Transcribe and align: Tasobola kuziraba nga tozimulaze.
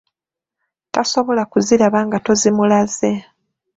Tasobola 0.93 1.43
kuziraba 1.51 1.99
nga 2.07 2.17
tozimulaze. 2.25 3.11